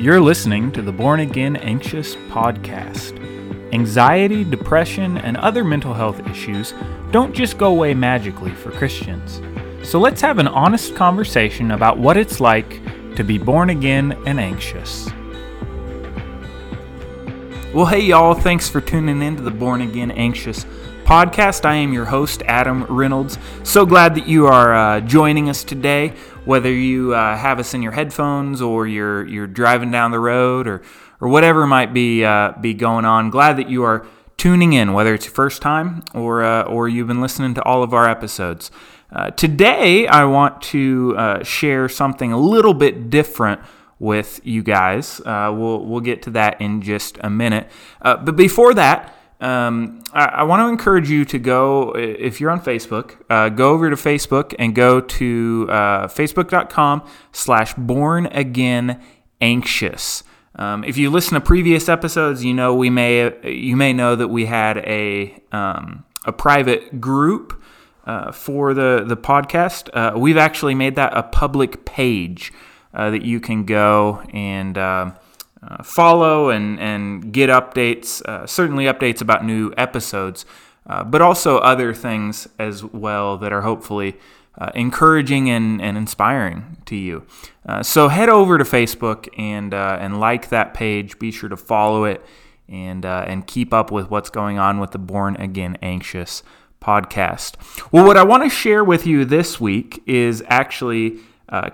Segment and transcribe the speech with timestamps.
[0.00, 3.18] You're listening to the Born Again Anxious podcast.
[3.72, 6.72] Anxiety, depression, and other mental health issues
[7.10, 9.42] don't just go away magically for Christians.
[9.82, 12.80] So let's have an honest conversation about what it's like
[13.16, 15.10] to be born again and anxious.
[17.74, 20.64] Well, hey, y'all, thanks for tuning in to the Born Again Anxious
[21.02, 21.64] podcast.
[21.64, 23.36] I am your host, Adam Reynolds.
[23.64, 26.12] So glad that you are uh, joining us today,
[26.44, 30.66] whether you uh, have us in your headphones or you're, you're driving down the road
[30.66, 30.82] or,
[31.20, 33.30] or whatever might be, uh, be going on.
[33.30, 34.06] Glad that you are
[34.36, 37.82] tuning in, whether it's your first time or, uh, or you've been listening to all
[37.82, 38.70] of our episodes.
[39.10, 43.60] Uh, today, I want to uh, share something a little bit different
[43.98, 45.20] with you guys.
[45.24, 47.68] we'll, we'll get to that in just a minute.
[48.00, 52.60] but before that, um, I, I want to encourage you to go, if you're on
[52.60, 59.00] Facebook, uh, go over to Facebook and go to uh, facebook.com slash born again
[59.40, 60.24] anxious.
[60.56, 64.28] Um, if you listen to previous episodes, you know we may you may know that
[64.28, 67.62] we had a um, a private group
[68.06, 69.88] uh, for the the podcast.
[69.92, 72.52] Uh, we've actually made that a public page
[72.92, 75.14] uh, that you can go and um,
[75.68, 80.46] uh, follow and, and get updates, uh, certainly updates about new episodes,
[80.86, 84.16] uh, but also other things as well that are hopefully
[84.56, 87.24] uh, encouraging and, and inspiring to you.
[87.66, 91.18] Uh, so head over to Facebook and, uh, and like that page.
[91.18, 92.24] Be sure to follow it
[92.66, 96.42] and, and keep up with what's going on with the Born Again Anxious
[96.80, 97.56] podcast.
[97.92, 101.18] Well, what I want to share with you this week is actually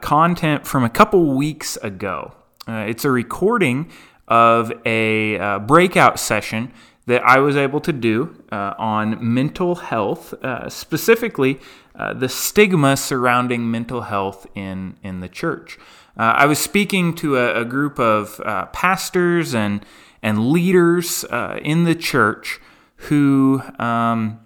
[0.01, 2.35] content from a couple weeks ago.
[2.67, 3.91] Uh, it's a recording
[4.27, 6.73] of a uh, breakout session
[7.07, 11.61] that I was able to do uh, on mental health, uh, specifically
[11.95, 15.79] uh, the stigma surrounding mental health in, in the church.
[16.17, 18.41] Uh, I was speaking to a, a group of
[18.73, 19.85] pastors and,
[20.23, 21.25] and leaders
[21.61, 22.61] in the church
[22.97, 24.41] who um,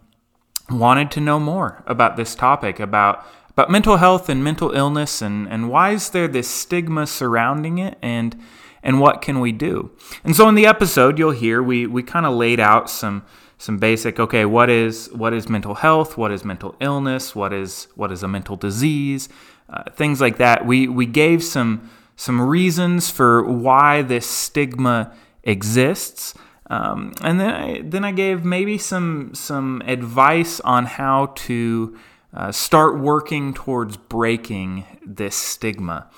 [0.69, 3.25] wanted to know more about this topic, about
[3.59, 7.99] about mental health and mental illness and, and why is there this stigma surrounding it
[8.01, 8.41] and
[8.85, 9.91] and what can we do?
[10.23, 13.25] And so in the episode you'll hear we we kind of laid out some
[13.59, 16.17] some basic okay what is what is mental health?
[16.17, 17.35] What is mental illness?
[17.35, 19.29] What is what is a mental disease?
[19.69, 20.65] Uh, things like that.
[20.65, 26.33] We we gave some some reasons for why this stigma exists.
[26.71, 31.99] Um, and then I, then I gave maybe some some advice on how to
[32.35, 36.11] uh, start working towards breaking this stigma.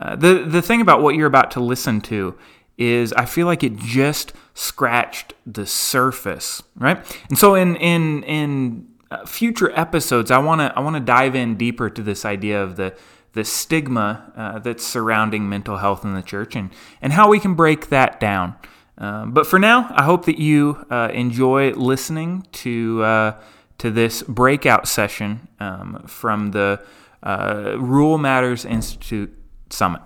[0.00, 2.36] Uh, the the thing about what you're about to listen to
[2.78, 6.98] is I feel like it just scratched the surface, right?
[7.28, 11.34] And so in in in uh, future episodes, I want to I want to dive
[11.34, 12.96] in deeper to this idea of the
[13.34, 17.54] the stigma uh, that's surrounding mental health in the church and and how we can
[17.54, 18.56] break that down.
[18.98, 23.40] Um, but for now, I hope that you uh, enjoy listening to uh,
[23.82, 26.80] to this breakout session um, from the
[27.24, 29.36] uh, Rural Matters Institute
[29.70, 30.00] Summit.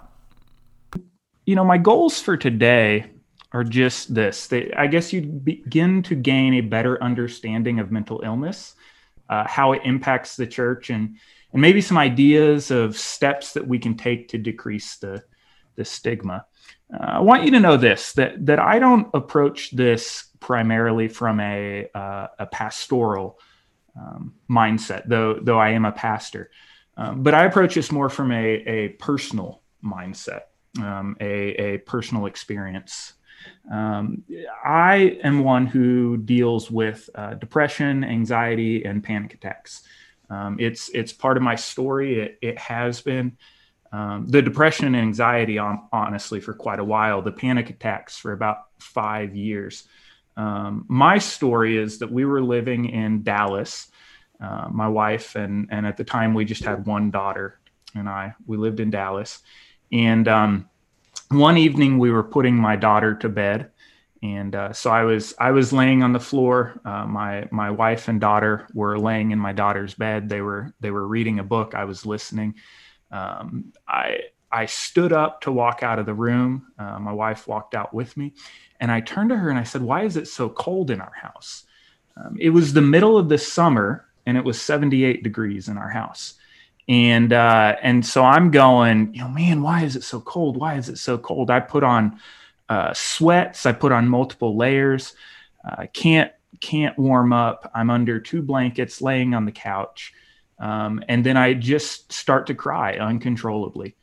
[1.44, 3.10] You know, my goals for today
[3.52, 4.46] are just this.
[4.46, 8.76] They, I guess you begin to gain a better understanding of mental illness,
[9.28, 11.18] uh, how it impacts the church, and
[11.52, 15.22] and maybe some ideas of steps that we can take to decrease the
[15.74, 16.46] the stigma.
[16.90, 21.40] Uh, I want you to know this that that I don't approach this primarily from
[21.40, 23.38] a uh, a pastoral
[23.98, 26.50] um, mindset, though though I am a pastor.
[26.96, 30.42] Um, but I approach this more from a, a personal mindset,
[30.80, 33.14] um, a, a personal experience.
[33.70, 34.24] Um,
[34.64, 39.82] I am one who deals with uh, depression, anxiety, and panic attacks.
[40.30, 42.20] Um, it's it's part of my story.
[42.20, 43.36] It, it has been
[43.92, 47.22] um, the depression and anxiety, honestly, for quite a while.
[47.22, 49.84] The panic attacks for about five years.
[50.36, 53.88] Um, my story is that we were living in Dallas,
[54.40, 57.58] uh, my wife, and, and at the time we just had one daughter
[57.94, 58.34] and I.
[58.46, 59.40] We lived in Dallas.
[59.92, 60.68] And um,
[61.30, 63.70] one evening we were putting my daughter to bed.
[64.22, 66.80] And uh, so I was I was laying on the floor.
[66.84, 70.28] Uh, my my wife and daughter were laying in my daughter's bed.
[70.28, 71.74] They were they were reading a book.
[71.74, 72.54] I was listening.
[73.10, 76.68] Um, I I stood up to walk out of the room.
[76.78, 78.32] Uh, my wife walked out with me,
[78.80, 81.12] and I turned to her and I said, Why is it so cold in our
[81.12, 81.64] house?
[82.16, 85.88] Um, it was the middle of the summer and it was 78 degrees in our
[85.88, 86.34] house.
[86.88, 90.56] And uh, and so I'm going, you know, man, why is it so cold?
[90.56, 91.50] Why is it so cold?
[91.50, 92.20] I put on
[92.68, 93.66] uh, sweats.
[93.66, 95.14] I put on multiple layers.
[95.64, 97.70] I uh, can't can't warm up.
[97.74, 100.14] I'm under two blankets, laying on the couch,
[100.60, 103.96] um, and then I just start to cry uncontrollably.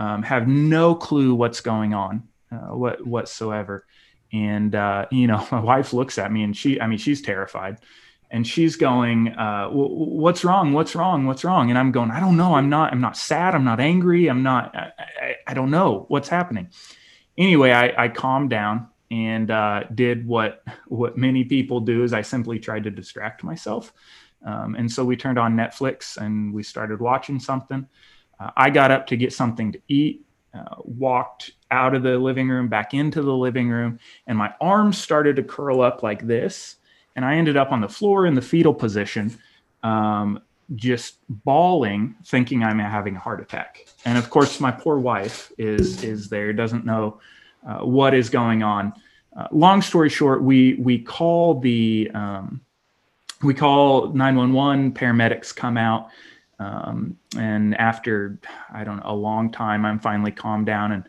[0.00, 2.14] Um, have no clue what's going on.
[2.52, 3.86] uh, what whatsoever.
[4.32, 7.78] And uh, you know, my wife looks at me and she, I mean, she's terrified,
[8.30, 10.72] and she's going, uh, "What's wrong?
[10.72, 11.26] What's wrong?
[11.26, 12.54] What's wrong?" And I'm going, "I don't know.
[12.54, 12.92] I'm not.
[12.92, 13.54] I'm not sad.
[13.54, 14.28] I'm not angry.
[14.28, 14.74] I'm not.
[14.74, 16.68] I, I, I don't know what's happening."
[17.38, 22.04] Anyway, I, I calmed down and uh, did what what many people do.
[22.04, 23.92] Is I simply tried to distract myself.
[24.44, 27.86] Um, and so we turned on Netflix and we started watching something.
[28.40, 32.48] Uh, I got up to get something to eat, uh, walked out of the living
[32.48, 36.76] room, back into the living room, and my arms started to curl up like this.
[37.16, 39.36] And I ended up on the floor in the fetal position,
[39.82, 40.40] um,
[40.76, 43.86] just bawling, thinking I'm having a heart attack.
[44.04, 47.20] And of course, my poor wife is is there, doesn't know
[47.68, 48.92] uh, what is going on.
[49.36, 52.60] Uh, long story short, we we call the um,
[53.42, 56.10] we call 911 paramedics come out
[56.60, 58.38] um, and after
[58.72, 61.04] i don't know a long time i'm finally calmed down and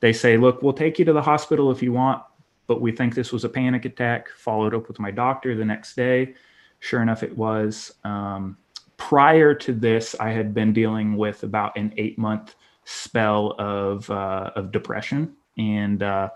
[0.00, 2.20] they say look we'll take you to the hospital if you want
[2.66, 5.94] but we think this was a panic attack followed up with my doctor the next
[5.94, 6.34] day.
[6.80, 7.92] Sure enough it was.
[8.04, 8.56] Um,
[8.96, 12.54] prior to this i had been dealing with about an eight month
[12.84, 16.28] spell of, uh, of depression and uh,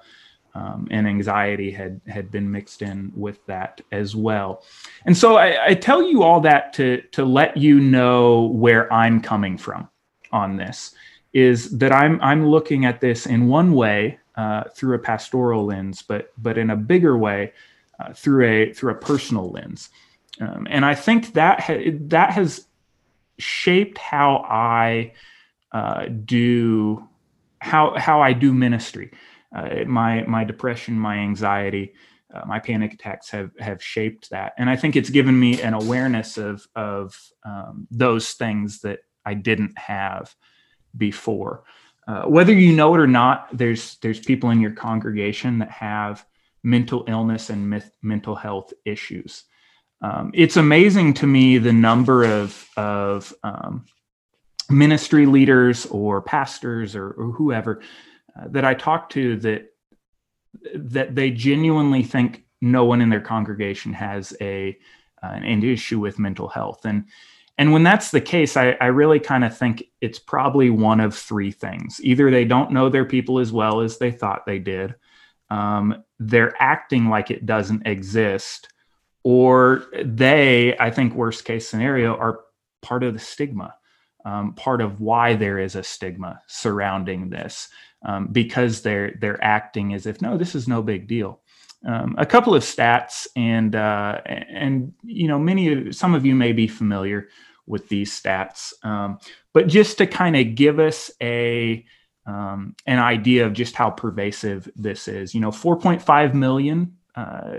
[0.59, 4.65] um, and anxiety had had been mixed in with that as well.
[5.05, 9.21] And so I, I, tell you all that to to let you know where I'm
[9.21, 9.89] coming from
[10.33, 10.95] on this
[11.33, 16.03] is that I'm I'm looking at this in one way uh, through a pastoral lens,
[16.03, 17.53] but but in a bigger way
[18.01, 19.91] uh, through a through a personal lens.
[20.41, 22.67] Um, and I think that ha- that has
[23.39, 25.13] shaped how I
[25.71, 27.07] uh, do
[27.61, 29.13] how how I do ministry
[29.55, 31.95] uh, my my depression, my anxiety,
[32.33, 35.75] uh, my panic attacks have have shaped that, and I think it's given me an
[35.75, 40.35] awareness of of um, those things that I didn't have
[40.97, 41.65] before.
[42.07, 46.25] Uh, whether you know it or not, there's there's people in your congregation that have
[46.63, 49.45] mental illness and myth, mental health issues.
[50.01, 53.87] Um, it's amazing to me the number of of um,
[54.71, 57.81] ministry leaders or pastors or, or whoever
[58.49, 59.67] that I talk to that
[60.75, 64.77] that they genuinely think no one in their congregation has a
[65.23, 66.85] uh, an issue with mental health.
[66.85, 67.05] And
[67.59, 71.15] and when that's the case i, I really kind of think it's probably one of
[71.15, 72.01] three things.
[72.03, 74.95] Either they don't know their people as well as they thought they did
[75.51, 78.69] um, they're acting like it doesn't exist
[79.25, 82.41] or they i think worst case scenario are
[82.83, 83.75] part of the stigma
[84.25, 87.69] um, part of why there is a stigma surrounding this
[88.05, 91.41] um, because they're they're acting as if no, this is no big deal.
[91.87, 96.35] Um, a couple of stats, and uh, and you know, many of some of you
[96.35, 97.29] may be familiar
[97.67, 99.19] with these stats, um,
[99.53, 101.85] but just to kind of give us a
[102.27, 105.35] um, an idea of just how pervasive this is.
[105.35, 107.57] You know, 4.5 million uh,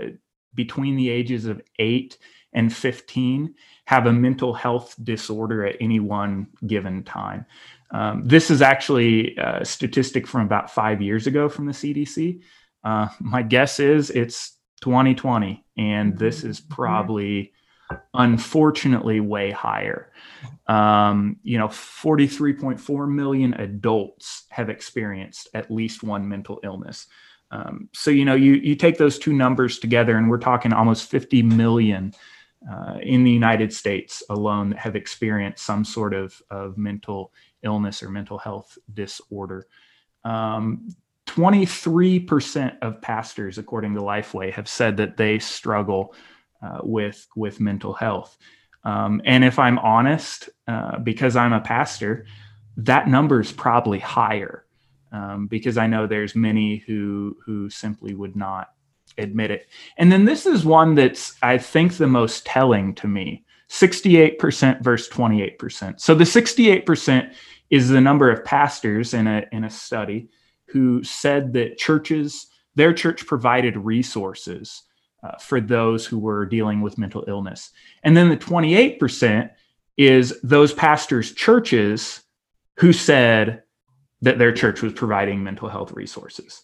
[0.54, 2.18] between the ages of eight
[2.52, 3.54] and 15
[3.90, 7.44] have a mental health disorder at any one given time.
[7.90, 12.40] Um, this is actually a statistic from about five years ago from the CDC.
[12.84, 16.50] Uh, my guess is it's 2020, and this mm-hmm.
[16.50, 17.52] is probably
[18.14, 20.12] unfortunately way higher.
[20.68, 27.08] Um, you know, 43.4 million adults have experienced at least one mental illness.
[27.50, 31.10] Um, so you know, you you take those two numbers together, and we're talking almost
[31.10, 32.14] 50 million
[32.70, 38.02] uh, in the United States alone that have experienced some sort of of mental illness
[38.02, 39.66] or mental health disorder.
[40.24, 40.88] Um,
[41.26, 46.14] 23% of pastors, according to Lifeway, have said that they struggle
[46.60, 48.36] uh, with, with mental health.
[48.82, 52.26] Um, and if I'm honest, uh, because I'm a pastor,
[52.78, 54.64] that number is probably higher
[55.12, 58.70] um, because I know there's many who who simply would not
[59.20, 59.68] admit it.
[59.96, 65.08] And then this is one that's I think the most telling to me: 68% versus
[65.12, 66.00] 28%.
[66.00, 67.32] So the 68%
[67.70, 70.28] is the number of pastors in a in a study
[70.66, 74.82] who said that churches their church provided resources
[75.22, 77.70] uh, for those who were dealing with mental illness
[78.02, 79.50] and then the 28%
[79.96, 82.22] is those pastors churches
[82.76, 83.62] who said
[84.22, 86.62] that their church was providing mental health resources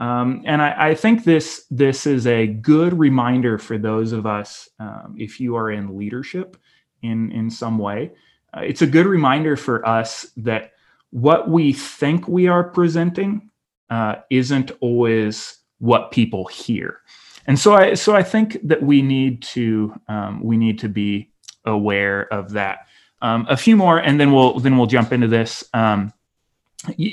[0.00, 4.68] um, and I, I, think this this is a good reminder for those of us
[4.78, 6.56] um, if you are in leadership
[7.02, 8.12] in in some way
[8.54, 10.72] uh, it's a good reminder for us that
[11.10, 13.50] what we think we are presenting
[13.90, 17.00] uh, isn't always what people hear.
[17.46, 21.30] And so I so I think that we need to um, we need to be
[21.64, 22.86] aware of that.
[23.20, 25.64] Um, a few more, and then we'll then we'll jump into this.
[25.72, 26.12] Um,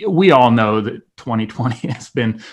[0.08, 2.44] we all know that 2020 has been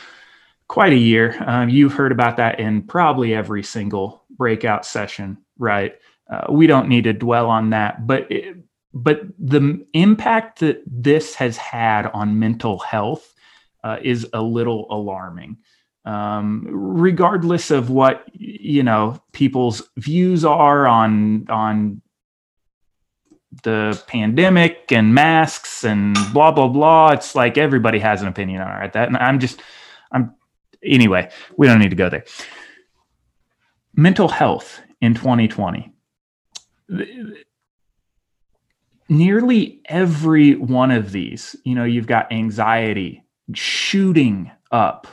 [0.73, 1.37] quite a year.
[1.47, 5.93] Um, you've heard about that in probably every single breakout session, right?
[6.33, 8.57] Uh, we don't need to dwell on that, but it,
[8.95, 13.35] but the impact that this has had on mental health
[13.85, 15.59] uh, is a little alarming.
[16.07, 22.00] Um, regardless of what you know people's views are on on
[23.62, 28.85] the pandemic and masks and blah blah blah, it's like everybody has an opinion on
[28.85, 28.95] it.
[28.95, 29.61] That and I'm just
[30.11, 30.35] I'm
[30.85, 31.31] anyway.
[31.57, 32.25] We don't need to go there.
[33.95, 35.93] Mental health in 2020
[39.12, 43.23] nearly every one of these, you know, you've got anxiety
[43.55, 45.07] shooting up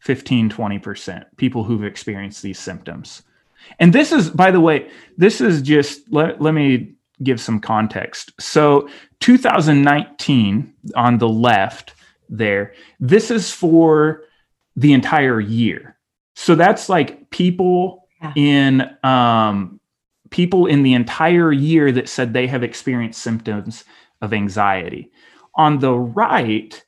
[0.00, 3.22] 15, 20%, people who've experienced these symptoms.
[3.78, 8.32] And this is, by the way, this is just, let, let me give some context.
[8.40, 8.88] So
[9.20, 11.94] 2019 on the left
[12.28, 14.24] there, this is for
[14.76, 15.98] the entire year.
[16.34, 18.32] So that's like people yeah.
[18.36, 19.80] in um,
[20.30, 23.84] people in the entire year that said they have experienced symptoms
[24.20, 25.10] of anxiety.
[25.56, 26.84] On the right,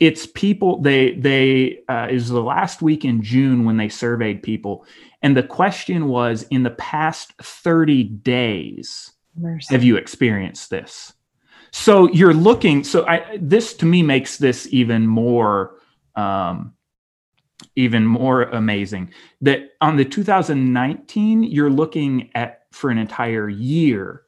[0.00, 4.84] it's people they they uh, is the last week in June when they surveyed people,
[5.22, 9.74] and the question was in the past 30 days, Mercy.
[9.74, 11.12] have you experienced this?
[11.70, 12.82] So you're looking.
[12.82, 15.76] So I this to me makes this even more.
[16.16, 16.74] Um,
[17.76, 24.22] even more amazing that on the 2019 you're looking at for an entire year.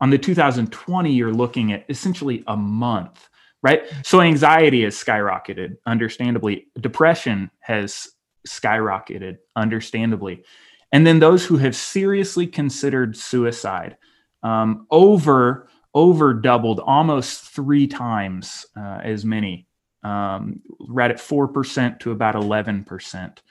[0.00, 3.28] On the 2020, you're looking at essentially a month,
[3.62, 3.82] right?
[4.04, 6.68] So anxiety has skyrocketed, understandably.
[6.78, 8.08] Depression has
[8.46, 10.44] skyrocketed, understandably.
[10.92, 13.96] And then those who have seriously considered suicide,
[14.42, 19.66] um, over over doubled, almost three times uh, as many,
[20.02, 23.42] um, right at four percent to about eleven percent.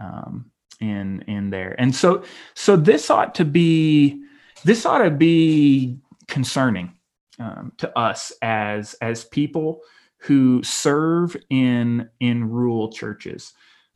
[0.00, 2.22] Um, in in there and so
[2.54, 4.22] so this ought to be
[4.64, 5.96] this ought to be
[6.28, 6.92] concerning
[7.38, 9.80] um, to us as as people
[10.18, 13.52] who serve in in rural churches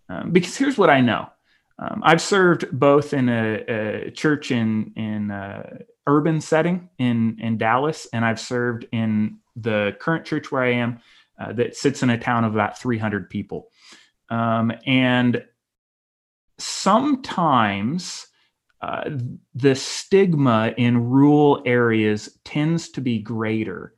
[0.08, 1.28] um, because here's what i know
[1.78, 7.58] um, i've served both in a, a church in in a urban setting in in
[7.58, 11.00] dallas and i've served in the current church where i am
[11.38, 13.68] uh, that sits in a town of about 300 people
[14.30, 15.42] um, and
[16.58, 18.26] sometimes
[18.82, 19.10] uh,
[19.54, 23.94] the stigma in rural areas tends to be greater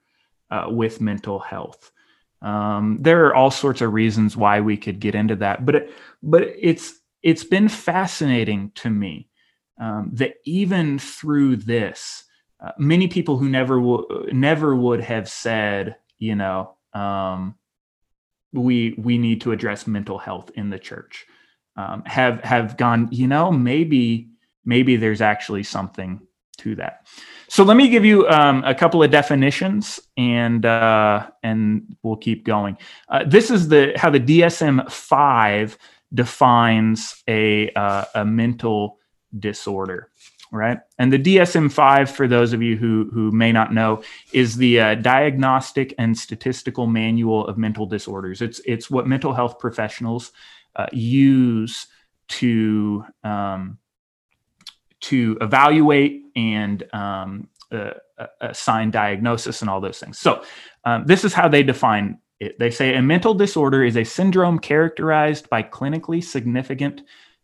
[0.50, 1.90] uh, with mental health.
[2.40, 5.92] Um, there are all sorts of reasons why we could get into that, but it,
[6.23, 9.28] but it's it's been fascinating to me
[9.80, 12.25] um, that even through this,
[12.64, 17.54] uh, many people who never w- never would have said, you know, um,
[18.52, 21.26] we we need to address mental health in the church.
[21.76, 24.28] Um, have have gone you know maybe
[24.64, 26.21] maybe there's actually something
[26.59, 27.07] to that.
[27.49, 32.45] So let me give you um, a couple of definitions and uh, and we'll keep
[32.45, 32.76] going.
[33.09, 35.76] Uh, this is the how the dsm-5
[36.12, 38.99] defines a uh, a mental
[39.38, 40.11] disorder
[40.52, 44.02] right and the dsm-5 for those of you who who may not know
[44.32, 49.58] is the uh, diagnostic and statistical manual of mental disorders it's it's what mental health
[49.58, 50.32] professionals
[50.76, 51.86] uh, use
[52.28, 53.78] to um,
[55.00, 60.18] to evaluate and um, uh, uh, assign diagnosis and all those things.
[60.18, 60.42] So
[60.84, 62.58] um, this is how they define it.
[62.58, 67.02] They say a mental disorder is a syndrome characterized by clinically significant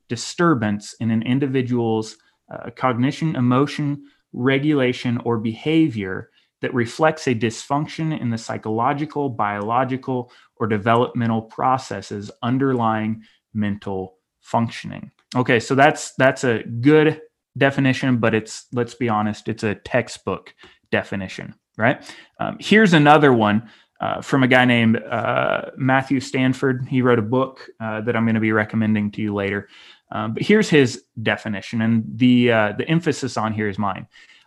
[0.08, 2.16] disturbance in an individual's
[2.52, 10.66] uh, cognition, emotion, regulation, or behavior that reflects a dysfunction in the psychological, biological, or
[10.66, 13.22] developmental processes underlying
[13.52, 15.10] mental functioning.
[15.36, 17.20] Okay, so that's that's a good
[17.56, 20.54] definition, but it's let's be honest, it's a textbook
[20.90, 22.10] definition, right?
[22.40, 23.68] Um, here's another one
[24.00, 26.86] uh, from a guy named uh, Matthew Stanford.
[26.88, 29.68] He wrote a book uh, that I'm going to be recommending to you later.
[30.14, 34.06] Um, but here's his definition, and the uh, the emphasis on here is mine: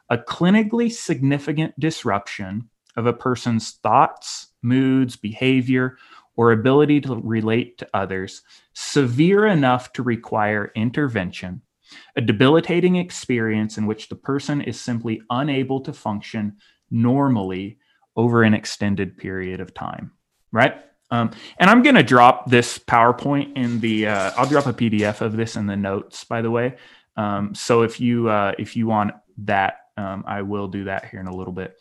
[0.09, 5.97] a clinically significant disruption of a person's thoughts, moods, behavior,
[6.38, 8.41] or ability to relate to others
[8.74, 11.62] severe enough to require intervention,
[12.15, 16.55] a debilitating experience in which the person is simply unable to function
[16.89, 17.77] normally
[18.15, 20.12] over an extended period of time,
[20.51, 20.75] right?
[21.09, 24.07] Um, and I'm going to drop this PowerPoint in the.
[24.07, 26.75] Uh, I'll drop a PDF of this in the notes, by the way.
[27.15, 31.19] Um, so if you uh, if you want that, um, I will do that here
[31.19, 31.77] in a little bit.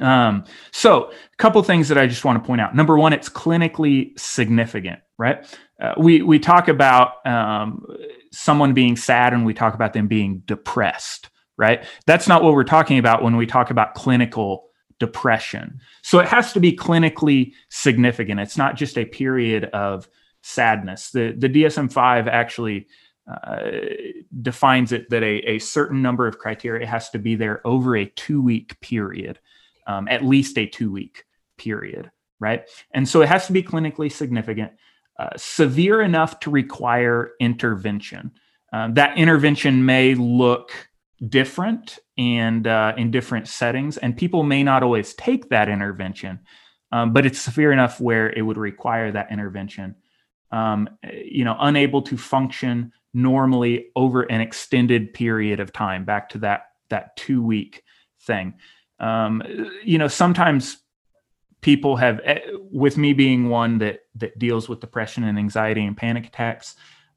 [0.00, 2.74] Um, so, a couple things that I just want to point out.
[2.74, 5.44] Number one, it's clinically significant, right?
[5.80, 7.84] Uh, we we talk about um,
[8.32, 11.84] someone being sad, and we talk about them being depressed, right?
[12.06, 14.68] That's not what we're talking about when we talk about clinical
[15.02, 15.80] depression.
[16.02, 18.38] So it has to be clinically significant.
[18.38, 20.08] It's not just a period of
[20.42, 21.10] sadness.
[21.10, 22.86] The the DSM five actually
[23.28, 23.70] uh,
[24.40, 28.06] defines it that a, a certain number of criteria has to be there over a
[28.06, 29.40] two week period,
[29.88, 31.24] um, at least a two week
[31.58, 32.62] period, right?
[32.94, 34.70] And so it has to be clinically significant,
[35.18, 38.30] uh, severe enough to require intervention.
[38.72, 40.70] Uh, that intervention may look
[41.28, 46.40] different and uh, in different settings, and people may not always take that intervention,
[46.90, 49.94] um, but it's severe enough where it would require that intervention.
[50.50, 56.38] Um, you know, unable to function normally over an extended period of time back to
[56.38, 57.82] that that two week
[58.20, 58.54] thing
[58.98, 59.42] um,
[59.84, 60.78] you know sometimes
[61.60, 62.40] people have eh,
[62.70, 66.74] with me being one that that deals with depression and anxiety and panic attacks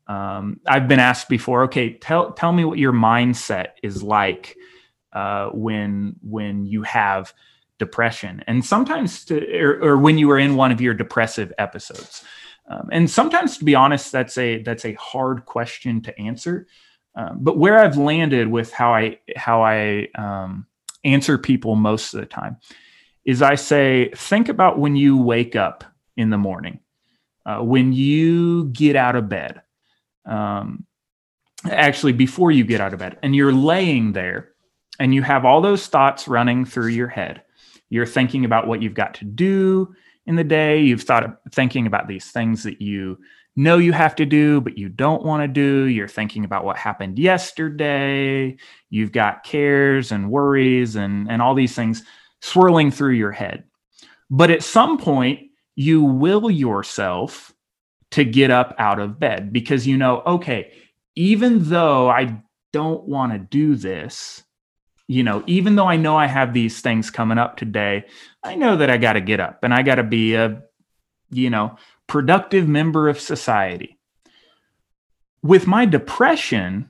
[0.07, 4.57] um, i've been asked before okay tell tell me what your mindset is like
[5.15, 7.33] uh, when when you have
[7.79, 12.23] depression and sometimes to, or, or when you are in one of your depressive episodes
[12.67, 16.67] um, and sometimes, to be honest, that's a that's a hard question to answer.
[17.15, 20.65] Um, but where I've landed with how I how I um,
[21.03, 22.57] answer people most of the time
[23.23, 25.83] is I say, think about when you wake up
[26.17, 26.79] in the morning,
[27.45, 29.61] uh, when you get out of bed.
[30.25, 30.85] Um,
[31.69, 34.54] actually, before you get out of bed, and you're laying there,
[34.99, 37.41] and you have all those thoughts running through your head.
[37.89, 39.93] You're thinking about what you've got to do
[40.25, 40.81] in the day.
[40.81, 43.17] You've thought thinking about these things that you
[43.55, 45.85] know you have to do, but you don't want to do.
[45.85, 48.57] You're thinking about what happened yesterday.
[48.89, 52.03] You've got cares and worries and, and all these things
[52.41, 53.63] swirling through your head.
[54.29, 57.53] But at some point, you will yourself
[58.11, 60.71] to get up out of bed because you know, okay,
[61.15, 62.41] even though I
[62.73, 64.43] don't want to do this,
[65.07, 68.05] you know, even though I know I have these things coming up today,
[68.43, 70.63] I know that I got to get up and I got to be a,
[71.29, 73.99] you know, productive member of society.
[75.43, 76.89] With my depression,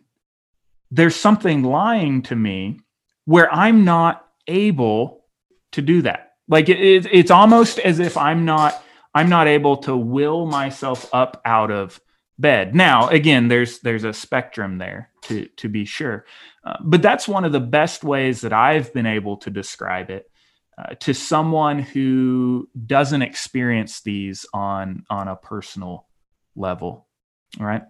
[0.92, 2.80] there's something lying to me
[3.26, 5.26] where I'm not able
[5.74, 6.34] to do that.
[6.48, 8.82] Like it, it's almost as if I'm not
[9.14, 12.00] I'm not able to will myself up out of
[12.38, 12.76] bed.
[12.76, 16.26] Now, again, there's there's a spectrum there to to be sure,
[16.64, 20.30] uh, but that's one of the best ways that I've been able to describe it
[20.78, 26.08] uh, to someone who doesn't experience these on on a personal
[26.56, 27.08] level.
[27.60, 27.84] All right,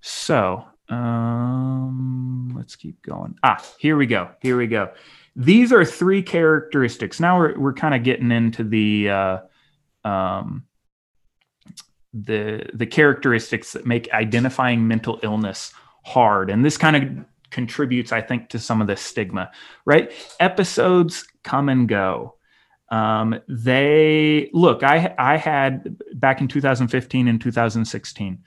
[0.00, 3.36] so um, let's keep going.
[3.42, 4.30] Ah, here we go.
[4.40, 4.92] Here we go.
[5.34, 7.18] These are three characteristics.
[7.18, 9.38] Now we're we're kind of getting into the uh,
[10.04, 10.66] um,
[12.12, 15.72] the the characteristics that make identifying mental illness
[16.04, 16.50] hard.
[16.50, 19.50] And this kind of contributes i think to some of the stigma
[19.84, 20.10] right?
[20.40, 22.34] Episodes come and go.
[22.90, 28.38] Um, they look i i had back in 2015 and 2016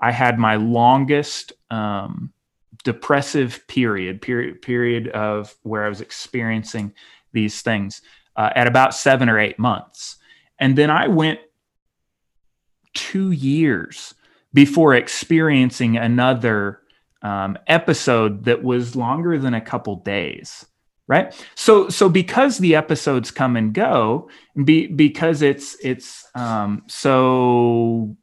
[0.00, 2.32] i had my longest um,
[2.84, 6.92] depressive period period period of where i was experiencing
[7.32, 8.02] these things
[8.36, 10.16] uh, at about seven or eight months.
[10.58, 11.40] And then i went
[12.94, 14.14] two years
[14.52, 16.80] before experiencing another
[17.22, 20.66] um, episode that was longer than a couple days
[21.06, 21.34] right?
[21.54, 24.30] So so because the episodes come and go
[24.64, 28.16] be, because it's it's um, so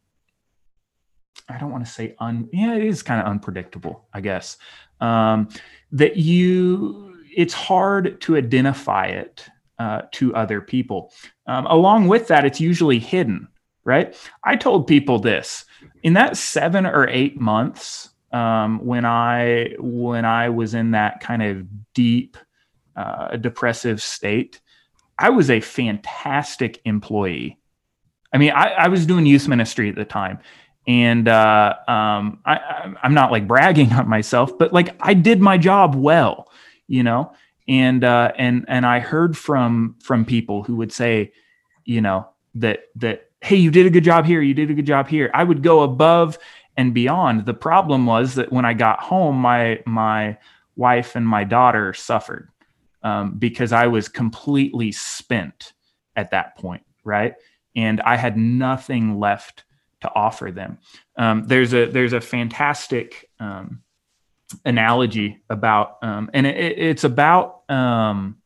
[1.50, 4.58] i don't want to say un yeah it is kind of unpredictable i guess
[5.02, 5.50] um,
[5.92, 9.48] that you it's hard to identify it
[9.80, 11.12] uh, to other people.
[11.48, 13.48] Um, along with that it's usually hidden
[13.84, 14.16] right?
[14.44, 15.66] I told people this
[16.04, 21.44] in that seven or eight months um, when I when I was in that kind
[21.44, 22.38] of deep
[22.96, 24.62] uh, depressive state.
[25.18, 27.60] I was a fantastic employee.
[28.34, 30.40] I mean, I, I was doing youth ministry at the time,
[30.88, 35.58] and uh, um, I, I'm not like bragging on myself, but like I did my
[35.58, 36.50] job well,
[36.88, 37.34] you know.
[37.68, 41.34] And uh, and and I heard from from people who would say,
[41.86, 44.86] you know, that that hey, you did a good job here, you did a good
[44.86, 45.30] job here.
[45.34, 46.38] I would go above
[46.78, 47.46] and beyond.
[47.46, 50.38] The problem was that when I got home, my my
[50.76, 52.50] wife and my daughter suffered
[53.04, 55.74] um, because I was completely spent
[56.16, 57.36] at that point, right?
[57.76, 59.64] And I had nothing left
[60.02, 60.80] to offer them.
[61.18, 63.82] Um, there's a there's a fantastic um,
[64.66, 68.38] analogy about, um, and it, it's about um,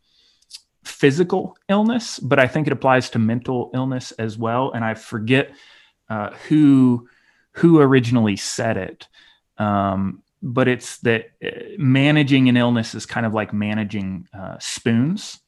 [0.85, 4.71] physical illness, but I think it applies to mental illness as well.
[4.71, 5.51] And I forget
[6.09, 7.07] uh, who
[7.53, 9.07] who originally said it,
[9.57, 15.39] um, but it's that uh, managing an illness is kind of like managing uh, spoons,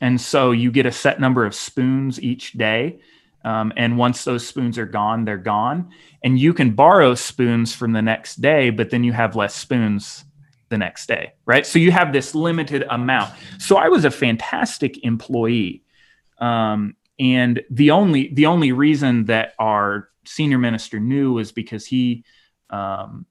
[0.00, 3.00] and so you get a set number of spoons each day.
[3.44, 5.90] Um, and once those spoons are gone, they're gone.
[6.24, 10.24] And you can borrow spoons from the next day, but then you have less spoons
[10.68, 11.66] the next day, right?
[11.66, 13.32] So you have this limited amount.
[13.58, 15.82] So I was a fantastic employee,
[16.38, 22.24] um, and the only the only reason that our senior minister knew was because he
[22.70, 23.26] um,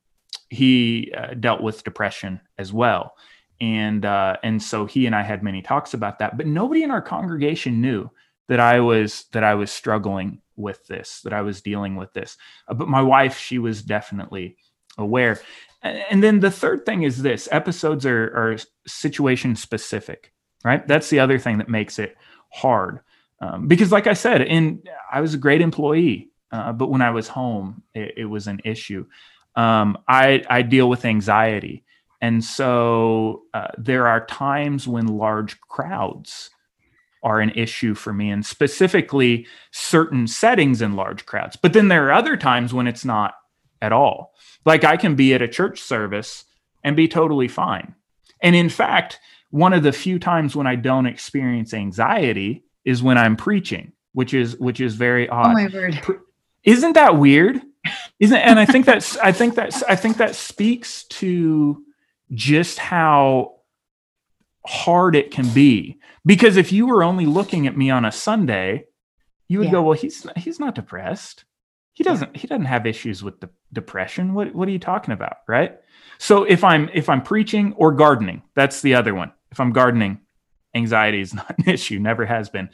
[0.50, 3.16] he uh, dealt with depression as well,
[3.60, 6.38] and uh, and so he and I had many talks about that.
[6.38, 8.10] But nobody in our congregation knew
[8.48, 12.38] that I was that I was struggling with this, that I was dealing with this.
[12.68, 14.58] Uh, but my wife, she was definitely
[14.98, 15.40] aware.
[15.86, 20.86] And then the third thing is this episodes are, are situation specific, right?
[20.88, 22.18] That's the other thing that makes it
[22.50, 23.02] hard.
[23.40, 27.12] Um, because, like I said, in I was a great employee, uh, but when I
[27.12, 29.06] was home, it, it was an issue.
[29.56, 31.84] Um, I, I deal with anxiety.
[32.22, 36.50] And so uh, there are times when large crowds
[37.22, 41.56] are an issue for me, and specifically certain settings in large crowds.
[41.56, 43.36] But then there are other times when it's not
[43.86, 44.34] at all.
[44.66, 46.46] Like I can be at a church service
[46.84, 47.96] and be totally fine.
[48.42, 49.20] And in fact,
[49.52, 54.34] one of the few times when I don't experience anxiety is when I'm preaching, which
[54.34, 55.48] is which is very oh odd.
[55.48, 56.02] Oh my word.
[56.64, 57.62] Isn't that weird?
[58.20, 61.84] Isn't and I think that's I think that's I think that speaks to
[62.32, 63.60] just how
[64.66, 66.00] hard it can be.
[66.26, 68.86] Because if you were only looking at me on a Sunday,
[69.48, 69.74] you would yeah.
[69.74, 71.46] go, well, he's he's not depressed
[71.96, 74.34] he doesn't he doesn't have issues with the depression.
[74.34, 75.80] What what are you talking about right?
[76.20, 79.32] So if i'm if i'm preaching or gardening that's the other one.
[79.52, 80.20] If i'm gardening
[80.76, 82.70] anxiety is not an issue never has been.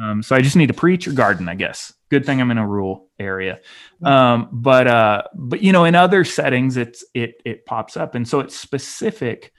[0.00, 1.92] Um, so i just need to preach or garden i guess.
[2.10, 3.60] Good thing i'm in a rural area.
[4.04, 8.14] Um, but uh but you know in other settings it's it it pops up.
[8.14, 9.50] And so it's specific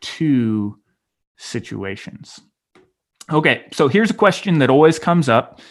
[0.00, 0.78] to
[1.38, 2.38] situations.
[3.32, 5.62] Okay so here's a question that always comes up.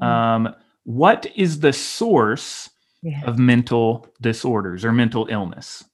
[0.00, 0.06] Mm.
[0.06, 2.70] um, what is the source
[3.02, 3.22] yeah.
[3.24, 5.84] of mental disorders or mental illness?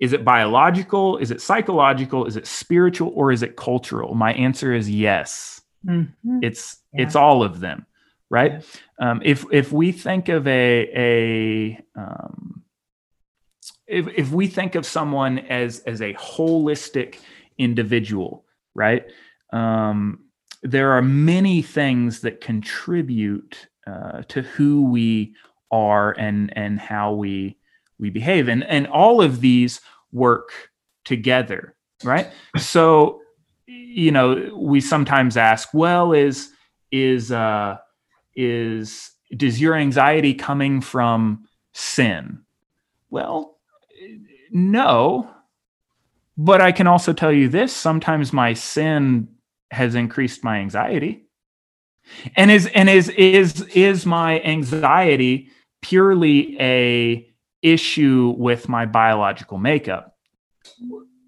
[0.00, 1.18] Is it biological?
[1.18, 2.26] Is it psychological?
[2.26, 4.14] Is it spiritual or is it cultural?
[4.14, 5.60] My answer is yes.
[5.86, 6.38] Mm-hmm.
[6.42, 7.02] It's yeah.
[7.02, 7.86] it's all of them,
[8.30, 8.64] right?
[8.98, 9.10] Yeah.
[9.10, 12.62] Um, if if we think of a a um,
[13.86, 17.18] if if we think of someone as as a holistic
[17.58, 19.04] individual, right?
[19.52, 20.24] Um,
[20.62, 25.34] there are many things that contribute uh, to who we
[25.70, 27.56] are and and how we
[27.98, 28.48] we behave.
[28.48, 29.80] And and all of these
[30.12, 30.50] work
[31.04, 32.30] together right?
[32.58, 33.20] So
[33.66, 36.50] you know we sometimes ask well is
[36.90, 37.78] is uh
[38.34, 42.42] is does your anxiety coming from sin?
[43.10, 43.58] Well
[44.50, 45.30] no.
[46.36, 49.28] But i can also tell you this sometimes my sin
[49.70, 51.26] has increased my anxiety
[52.36, 57.28] and is and is is is my anxiety purely a
[57.62, 60.16] issue with my biological makeup?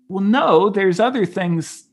[0.08, 1.88] Well, no, there's other things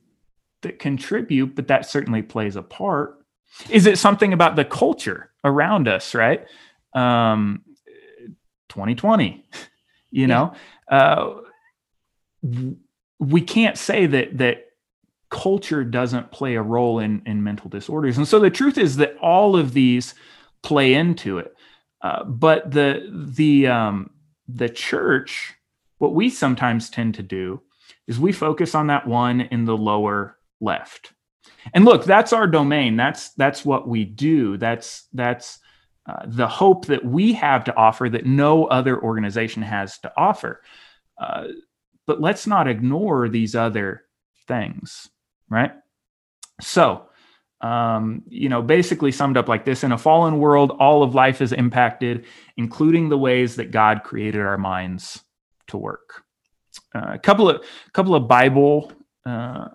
[0.62, 3.25] that contribute, but that certainly plays a part.
[3.69, 6.45] Is it something about the culture around us, right?
[6.93, 7.63] Um,
[8.69, 9.45] 2020,
[10.12, 10.54] you know,
[10.89, 11.36] uh,
[13.19, 14.70] we can't say that that
[15.32, 18.17] culture doesn't play a role in, in mental disorders.
[18.17, 20.13] And so the truth is that all of these
[20.62, 21.56] play into it.
[22.02, 24.12] Uh, but the the um,
[24.48, 25.54] the church,
[25.98, 27.62] what we sometimes tend to do
[28.08, 31.13] is we focus on that one in the lower left.
[31.74, 32.98] And look, that's our domain.
[32.98, 34.58] That's that's what we do.
[34.58, 35.60] That's that's
[36.08, 40.62] uh, the hope that we have to offer that no other organization has to offer.
[41.20, 41.48] Uh,
[42.08, 44.04] but let's not ignore these other
[44.48, 45.08] things
[45.51, 45.71] right?
[46.61, 47.07] So,
[47.61, 51.41] um, you know, basically summed up like this in a fallen world, all of life
[51.41, 52.25] is impacted,
[52.57, 55.21] including the ways that God created our minds
[55.67, 56.23] to work.
[56.95, 58.91] Uh, a couple of couple of Bible
[59.25, 59.67] uh,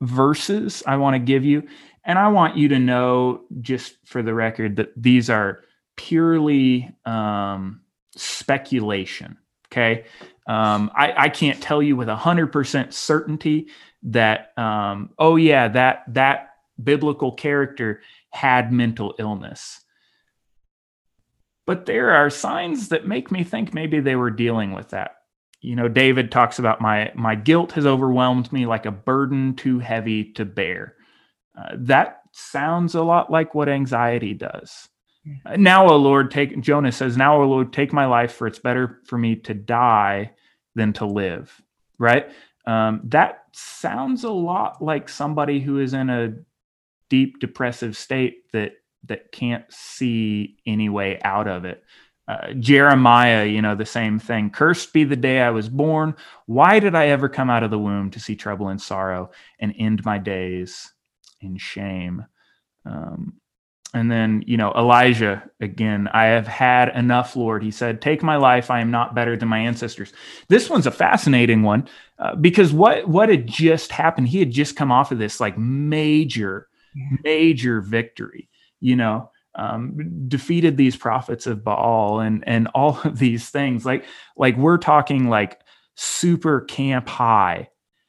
[0.00, 1.66] verses I want to give you,
[2.04, 5.64] and I want you to know, just for the record, that these are
[5.96, 7.80] purely um,
[8.14, 9.38] speculation.
[9.72, 10.04] Okay,
[10.46, 13.68] um, I, I, can't tell you with hundred percent certainty
[14.04, 16.50] that um, oh yeah that that
[16.82, 19.80] biblical character had mental illness
[21.66, 25.16] but there are signs that make me think maybe they were dealing with that
[25.60, 29.78] you know david talks about my my guilt has overwhelmed me like a burden too
[29.78, 30.96] heavy to bear
[31.58, 34.88] Uh, that sounds a lot like what anxiety does.
[35.24, 35.56] Yeah.
[35.56, 39.00] Now, O Lord, take Jonah says, Now, O Lord, take my life, for it's better
[39.06, 40.32] for me to die
[40.74, 41.62] than to live.
[41.98, 42.30] Right?
[42.66, 46.34] Um, that sounds a lot like somebody who is in a
[47.08, 48.72] deep depressive state that
[49.04, 51.82] that can't see any way out of it.
[52.28, 54.48] Uh, Jeremiah, you know, the same thing.
[54.48, 56.14] Cursed be the day I was born.
[56.46, 59.74] Why did I ever come out of the womb to see trouble and sorrow and
[59.76, 60.92] end my days
[61.40, 62.24] in shame?
[62.86, 63.40] Um,
[63.94, 67.62] and then, you know, Elijah, again, I have had enough, Lord.
[67.62, 68.70] He said, Take my life.
[68.70, 70.12] I am not better than my ancestors.
[70.48, 74.76] This one's a fascinating one uh, because what, what had just happened, he had just
[74.76, 77.16] come off of this like major, yeah.
[77.22, 78.48] major victory,
[78.80, 83.84] you know, um, defeated these prophets of Baal and, and all of these things.
[83.84, 84.06] Like,
[84.38, 85.60] like we're talking like
[85.96, 87.68] super camp high.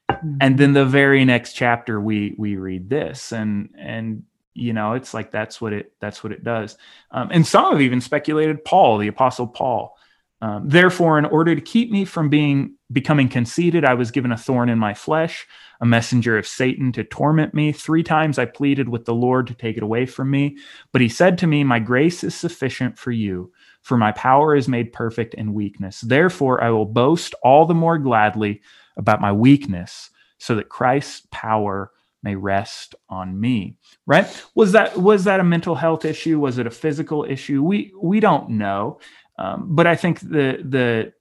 [0.09, 0.37] Mm-hmm.
[0.39, 5.13] And then the very next chapter, we, we read this and, and, you know it's
[5.13, 6.77] like that's what it that's what it does.
[7.11, 9.97] Um, and some have even speculated paul the apostle paul.
[10.41, 14.37] Um, therefore in order to keep me from being becoming conceited i was given a
[14.37, 15.47] thorn in my flesh
[15.79, 17.71] a messenger of satan to torment me.
[17.71, 20.57] Three times i pleaded with the lord to take it away from me.
[20.91, 24.69] But he said to me my grace is sufficient for you for my power is
[24.69, 26.01] made perfect in weakness.
[26.01, 28.61] Therefore i will boast all the more gladly
[28.97, 31.91] about my weakness so that christ's power
[32.23, 34.27] may rest on me right?
[34.55, 36.39] Was that was that a mental health issue?
[36.39, 37.63] Was it a physical issue?
[37.63, 38.99] We we don't know.
[39.39, 41.13] Um, but i think the the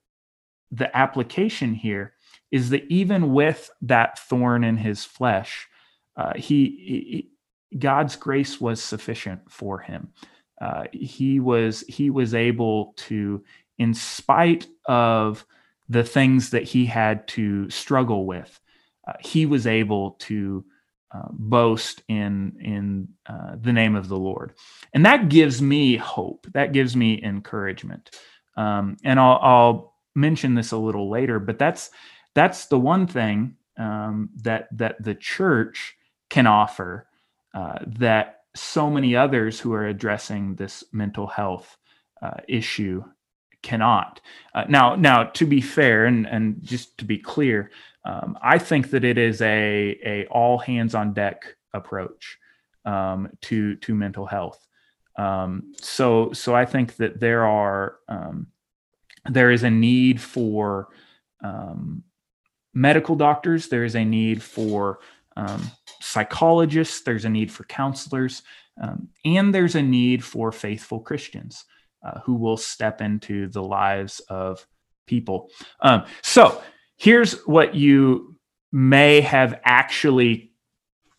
[0.71, 2.13] the application here
[2.51, 5.67] is that even with that thorn in his flesh
[6.15, 7.29] uh, he,
[7.71, 10.09] he, god's grace was sufficient for him.
[10.61, 13.43] Uh, he was he was able to
[13.79, 15.45] in spite of
[15.89, 18.59] the things that he had to struggle with
[19.07, 20.63] uh, he was able to
[21.13, 24.53] uh, boast in in uh, the name of the Lord,
[24.93, 26.47] and that gives me hope.
[26.53, 28.11] That gives me encouragement.
[28.55, 31.89] Um, and I'll, I'll, mention this a little later, but that's
[32.35, 35.95] that's the one thing um, that that the church
[36.29, 37.07] can offer
[37.55, 41.77] uh, that so many others who are addressing this mental health
[42.21, 43.03] uh, issue
[43.63, 44.21] cannot.
[44.53, 47.71] Uh, now, now to be fair and and just to be clear,
[48.05, 52.37] um, I think that it is a a all hands on deck approach
[52.85, 54.65] um, to to mental health.
[55.17, 58.47] Um, so so I think that there are um,
[59.29, 60.89] there is a need for
[61.43, 62.03] um,
[62.73, 63.69] medical doctors.
[63.69, 64.99] There is a need for
[65.37, 67.01] um, psychologists.
[67.01, 68.43] There's a need for counselors,
[69.23, 71.63] and there's a need for faithful Christians
[72.05, 74.65] uh, who will step into the lives of
[75.05, 75.49] people.
[76.21, 76.61] so
[76.97, 78.35] here's what you
[78.71, 80.51] may have actually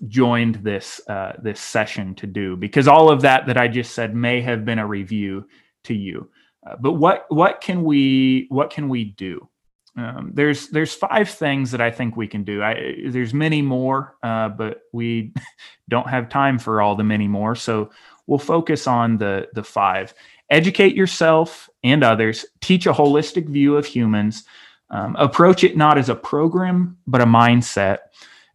[0.09, 4.15] joined this uh, this session to do because all of that that I just said
[4.15, 5.47] may have been a review
[5.85, 6.31] to you.
[6.67, 9.49] Uh, but what what can we what can we do?
[9.97, 12.63] Um, there's there's five things that I think we can do.
[12.63, 15.33] I, there's many more, uh, but we
[15.89, 17.55] don't have time for all the many more.
[17.55, 17.91] So
[18.27, 20.13] we'll focus on the the five.
[20.51, 22.45] Educate yourself and others.
[22.61, 24.45] Teach a holistic view of humans.
[24.95, 27.99] Um, approach it not as a program, but a mindset.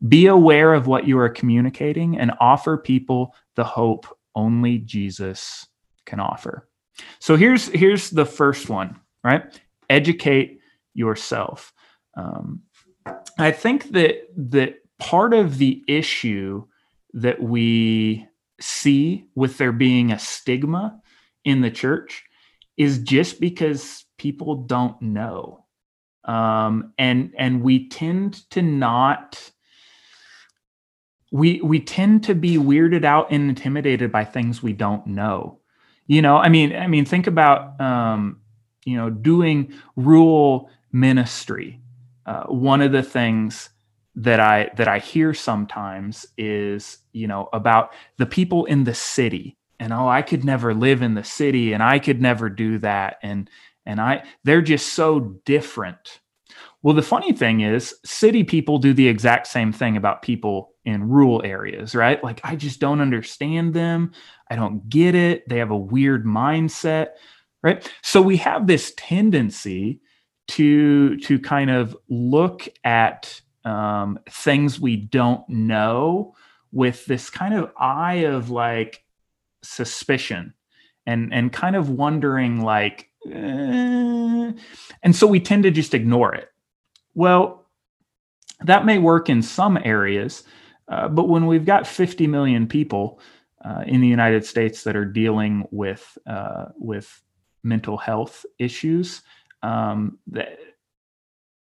[0.07, 5.67] Be aware of what you are communicating and offer people the hope only Jesus
[6.05, 6.69] can offer.
[7.19, 9.43] So here's here's the first one, right?
[9.89, 10.61] Educate
[10.93, 11.73] yourself.
[12.15, 12.61] Um,
[13.37, 16.65] I think that that part of the issue
[17.15, 18.25] that we
[18.61, 21.01] see with there being a stigma
[21.43, 22.23] in the church
[22.77, 25.65] is just because people don't know
[26.29, 29.51] um, and and we tend to not
[31.31, 35.59] we we tend to be weirded out and intimidated by things we don't know.
[36.05, 38.41] You know i mean i mean think about um,
[38.85, 41.81] you know doing rural ministry.
[42.27, 43.69] Uh, one of the things
[44.15, 49.55] that i that i hear sometimes is you know about the people in the city.
[49.79, 53.17] And oh i could never live in the city and i could never do that
[53.23, 53.49] and
[53.89, 56.21] and I they're just so different.
[56.81, 61.09] Well, the funny thing is, city people do the exact same thing about people in
[61.09, 62.23] rural areas, right?
[62.23, 64.13] Like, I just don't understand them.
[64.49, 65.47] I don't get it.
[65.49, 67.07] They have a weird mindset,
[67.63, 67.91] right?
[68.01, 69.99] So we have this tendency
[70.49, 76.35] to to kind of look at um, things we don't know
[76.71, 79.03] with this kind of eye of like
[79.63, 80.53] suspicion
[81.05, 84.51] and and kind of wondering like eh.
[85.03, 86.49] and so we tend to just ignore it.
[87.13, 87.65] Well,
[88.61, 90.43] that may work in some areas,
[90.89, 93.19] Uh, but when we've got 50 million people
[93.63, 97.21] uh, in the United States that are dealing with uh, with
[97.63, 99.21] mental health issues,
[99.61, 100.57] um, that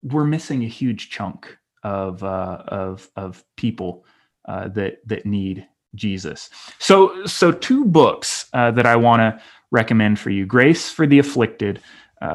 [0.03, 4.07] we're missing a huge chunk of uh, of of people
[4.49, 6.49] uh, that that need Jesus.
[6.79, 11.19] So so two books uh, that I want to recommend for you: Grace for the
[11.19, 11.81] Afflicted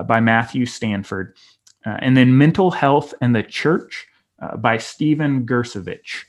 [0.08, 1.36] by Matthew Stanford,
[1.86, 4.08] and then Mental Health and the Church
[4.58, 6.26] by Stephen Grcevich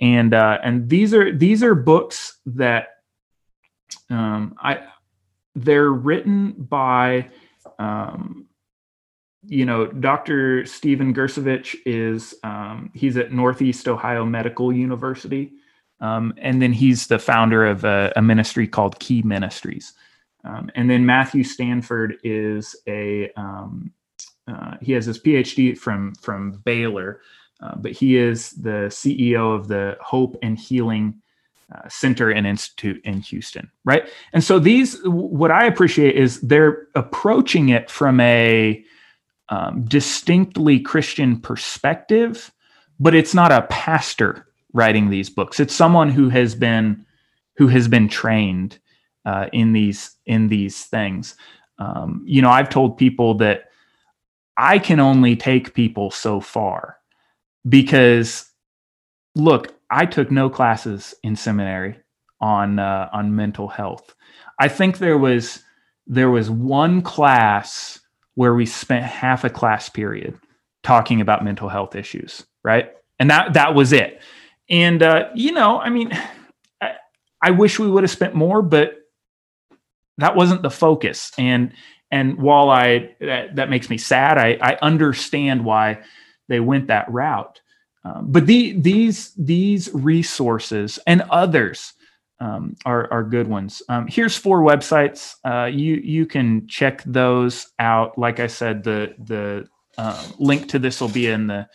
[0.00, 2.88] and uh, and these are these are books that
[4.08, 4.80] um, I
[5.54, 7.28] they're written by
[7.78, 8.46] um,
[9.46, 10.64] you know Dr.
[10.64, 15.52] Stephen Grcevich is um, he's at Northeast Ohio Medical University,
[16.00, 19.92] um, and then he's the founder of a, a ministry called Key Ministries,
[20.44, 23.92] um, and then Matthew Stanford is a um,
[24.48, 27.20] uh, he has his PhD from from Baylor.
[27.62, 31.20] Uh, but he is the CEO of the Hope and Healing
[31.74, 34.08] uh, Center and Institute in Houston, right?
[34.32, 38.82] And so these, what I appreciate is they're approaching it from a
[39.50, 42.50] um, distinctly Christian perspective,
[42.98, 45.60] but it's not a pastor writing these books.
[45.60, 47.04] It's someone who has been
[47.56, 48.78] who has been trained
[49.24, 51.36] uh, in these in these things.
[51.78, 53.70] Um, you know, I've told people that
[54.56, 56.98] I can only take people so far
[57.68, 58.50] because
[59.34, 61.98] look, I took no classes in seminary
[62.40, 64.14] on uh, on mental health.
[64.58, 65.62] I think there was
[66.06, 68.00] there was one class
[68.34, 70.38] where we spent half a class period
[70.82, 72.92] talking about mental health issues, right?
[73.18, 74.20] And that that was it.
[74.68, 76.12] And uh, you know, I mean,
[76.80, 76.94] I,
[77.42, 78.99] I wish we would have spent more, but
[80.20, 81.32] that wasn't the focus.
[81.38, 81.72] And
[82.10, 86.00] and while I that, that makes me sad, I, I understand why
[86.48, 87.60] they went that route.
[88.04, 91.92] Um, but the, these these resources and others
[92.40, 93.82] um, are are good ones.
[93.88, 95.34] Um, here's four websites.
[95.44, 98.18] Uh, you you can check those out.
[98.18, 101.68] Like I said, the the uh, link to this will be in the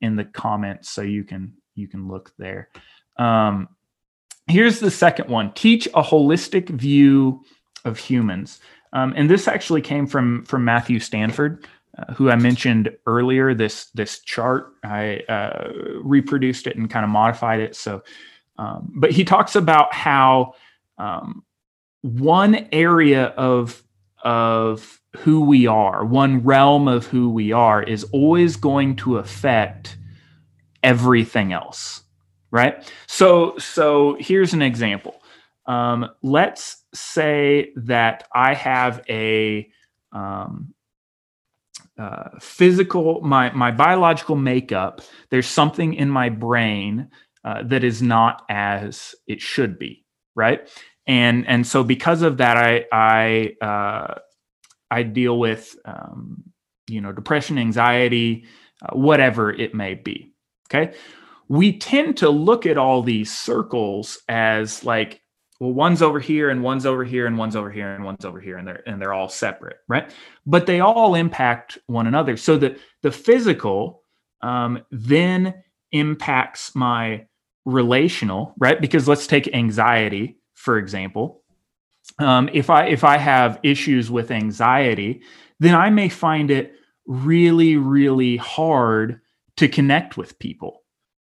[0.00, 2.68] in the comments, so you can you can look there.
[3.18, 3.68] Um,
[4.46, 7.42] here's the second one: teach a holistic view
[7.84, 8.60] of humans.
[8.92, 11.66] Um, and this actually came from from Matthew Stanford.
[11.96, 15.70] Uh, who I mentioned earlier, this this chart, I uh,
[16.02, 17.76] reproduced it and kind of modified it.
[17.76, 18.02] So,
[18.58, 20.54] um, but he talks about how
[20.98, 21.44] um,
[22.02, 23.80] one area of
[24.24, 29.96] of who we are, one realm of who we are, is always going to affect
[30.82, 32.02] everything else,
[32.50, 32.92] right?
[33.06, 35.22] So, so here's an example.
[35.66, 39.68] Um, let's say that I have a
[40.12, 40.74] um,
[41.98, 45.00] uh, physical, my my biological makeup,
[45.30, 47.08] there's something in my brain
[47.44, 50.68] uh, that is not as it should be, right?
[51.06, 54.14] And and so because of that, I I uh,
[54.90, 56.42] I deal with um,
[56.88, 58.46] you know depression, anxiety,
[58.82, 60.32] uh, whatever it may be.
[60.68, 60.94] Okay,
[61.48, 65.20] we tend to look at all these circles as like
[65.60, 68.40] well one's over here and one's over here and one's over here and one's over
[68.40, 70.12] here and they're and they're all separate right?
[70.46, 72.36] But they all impact one another.
[72.36, 74.02] So that the physical
[74.42, 75.54] um, then
[75.92, 77.26] impacts my
[77.64, 78.80] relational right?
[78.80, 81.42] Because let's take anxiety for example.
[82.18, 85.22] Um, if i if i have issues with anxiety
[85.58, 86.74] then i may find it
[87.06, 89.20] really really hard
[89.56, 90.82] to connect with people.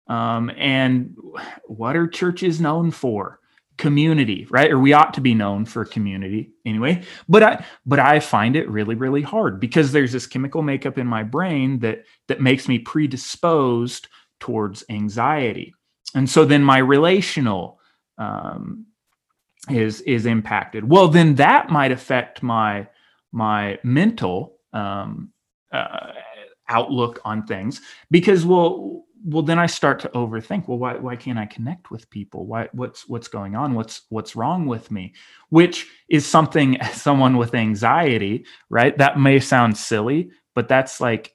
[0.07, 1.17] Um, and
[1.65, 3.41] what are churches known for
[3.79, 4.71] community right?
[4.71, 7.03] Or we ought to be known for community anyway.
[7.29, 11.07] But i but i find it really really hard because there's this chemical makeup in
[11.07, 14.09] my brain that that makes me predisposed
[14.41, 15.75] towards anxiety.
[16.15, 17.81] And so then my relational
[18.19, 18.87] um,
[19.71, 20.89] is is impacted.
[20.89, 22.89] Well then that might affect my
[23.33, 25.33] my mental um,
[25.73, 26.13] uh,
[26.69, 31.39] outlook on things because well well then i start to overthink well why, why can't
[31.39, 32.47] i connect with people?
[32.47, 33.75] Why what's what's going on?
[33.75, 35.15] What's what's wrong with me?
[35.51, 38.97] Which is something as someone with anxiety right?
[38.99, 41.35] That may sound silly but that's like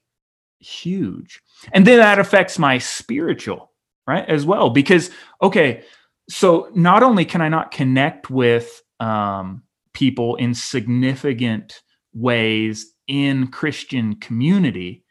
[0.59, 1.41] huge.
[1.71, 3.73] And then that affects my spiritual
[4.07, 5.09] right as well because
[5.41, 5.83] okay
[6.29, 11.81] so not only can i not connect with um, people in significant
[12.13, 15.03] ways in christian community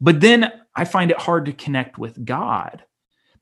[0.00, 2.84] but then I find it hard to connect with God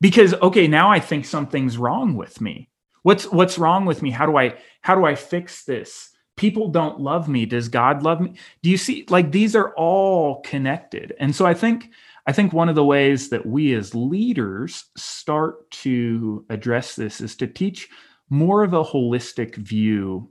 [0.01, 2.70] because okay, now I think something's wrong with me.
[3.03, 4.11] What's what's wrong with me?
[4.11, 6.11] How do I how do I fix this?
[6.37, 7.45] People don't love me.
[7.47, 8.35] Does God love me?
[8.62, 11.14] Do you see like these are all connected.
[11.18, 11.91] And so I think
[12.26, 17.37] I think one of the ways that we as leaders start to address this is
[17.37, 17.89] to teach
[18.30, 20.30] more of a holistic view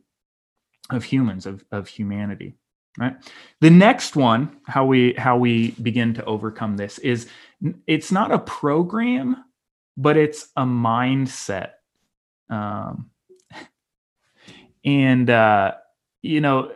[0.89, 2.55] of humans, of, of humanity.
[2.97, 3.15] Right.
[3.59, 7.27] The next one, how we how we begin to overcome this is
[7.87, 9.43] it's not a program,
[9.97, 11.71] but it's a mindset.
[12.49, 13.09] Um,
[14.85, 15.73] and uh,
[16.21, 16.71] you know,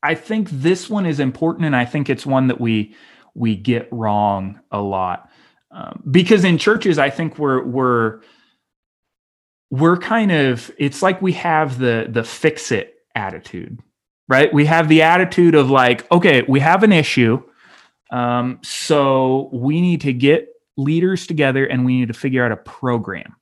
[0.00, 2.94] I think this one is important, and I think it's one that we
[3.34, 5.28] we get wrong a lot
[5.72, 8.20] um, because in churches, I think we're we're
[9.70, 13.80] we're kind of it's like we have the the fix it attitude,
[14.32, 14.52] right?
[14.52, 17.42] We have the attitude of like, okay, we have an issue,
[18.10, 22.56] um, so we need to get leaders together and we need to figure out a
[22.56, 23.36] program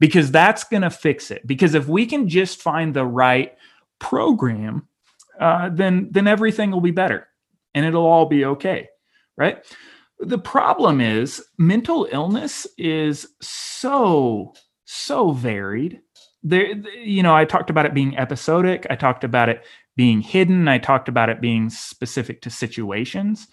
[0.00, 1.46] because that's going to fix it.
[1.46, 3.56] Because if we can just find the right
[3.98, 4.88] program
[5.40, 7.28] uh, then then everything will be better
[7.74, 8.88] and it'll all be okay
[9.36, 9.64] right
[10.20, 14.52] the problem is mental illness is so
[14.84, 16.00] so varied
[16.42, 19.64] there you know i talked about it being episodic i talked about it
[19.98, 23.48] being hidden i talked about it being specific to situations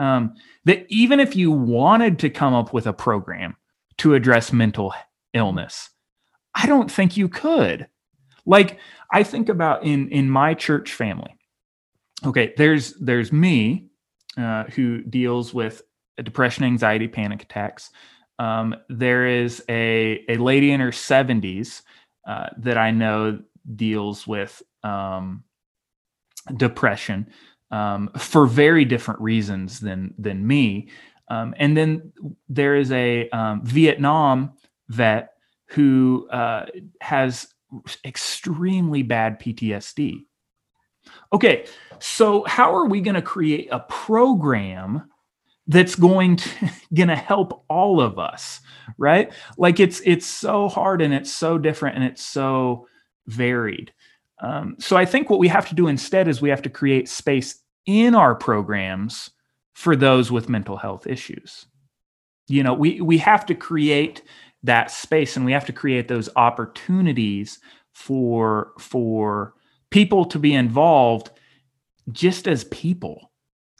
[0.00, 0.34] um,
[0.64, 3.54] that even if you wanted to come up with a program
[3.98, 4.92] to address mental
[5.34, 5.90] illness
[6.56, 7.86] i don't think you could
[8.46, 8.78] like
[9.12, 11.36] I think about in in my church family.
[12.24, 13.86] Okay, there's there's me
[14.36, 15.82] uh, who deals with
[16.22, 17.90] depression, anxiety, panic attacks.
[18.38, 21.82] Um, there is a a lady in her 70s
[22.26, 23.40] uh, that I know
[23.76, 25.44] deals with um,
[26.56, 27.26] depression
[27.70, 30.88] um, for very different reasons than than me.
[31.28, 32.12] Um, and then
[32.48, 34.52] there is a um, Vietnam
[34.88, 35.34] vet
[35.66, 36.66] who uh,
[37.00, 37.46] has
[38.04, 40.24] extremely bad PTSD.
[41.32, 41.66] Okay,
[42.00, 45.08] so how are we going to create a program
[45.66, 46.50] that's going to
[46.94, 48.60] going to help all of us,
[48.98, 49.32] right?
[49.56, 52.88] Like it's it's so hard and it's so different and it's so
[53.26, 53.92] varied.
[54.40, 57.08] Um, so I think what we have to do instead is we have to create
[57.08, 59.30] space in our programs
[59.74, 61.66] for those with mental health issues.
[62.48, 64.22] You know, we we have to create
[64.62, 67.58] that space and we have to create those opportunities
[67.92, 69.54] for for
[69.90, 71.30] people to be involved
[72.12, 73.30] just as people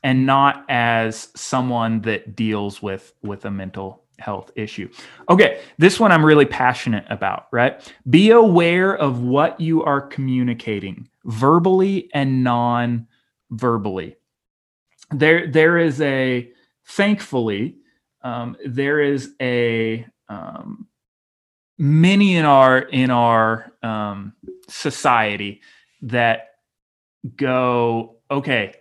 [0.02, 4.88] and not as someone that deals with with a mental health issue.
[5.28, 7.80] Okay, this one I'm really passionate about, right?
[8.08, 14.16] Be aware of what you are communicating verbally and non-verbally.
[15.10, 16.50] There there is a
[16.86, 17.76] thankfully
[18.22, 20.86] um, there is a um,
[21.78, 24.34] many in our in our um,
[24.68, 25.62] society
[26.02, 26.50] that
[27.36, 28.74] go okay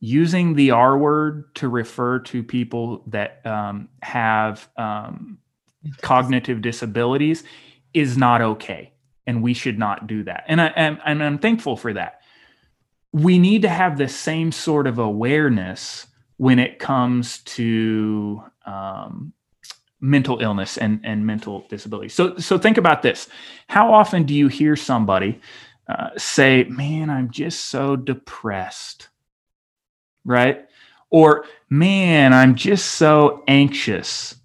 [0.00, 5.38] using the r word to refer to people that um, have um,
[6.00, 7.44] cognitive disabilities
[7.94, 8.92] is not okay
[9.26, 12.20] and we should not do that and i and, and i'm thankful for that
[13.12, 19.32] we need to have the same sort of awareness when it comes to um,
[20.00, 22.08] mental illness and, and mental disability.
[22.08, 23.28] So, so think about this.
[23.68, 25.40] How often do you hear somebody
[25.88, 29.08] uh, say, man, I'm just so depressed,
[30.28, 30.64] right?
[31.10, 34.36] Or, man, I'm just so anxious.